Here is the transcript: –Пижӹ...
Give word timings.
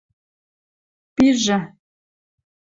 –Пижӹ... 1.15 1.57